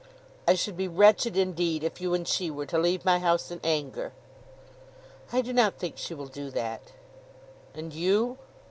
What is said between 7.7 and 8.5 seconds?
"And you?"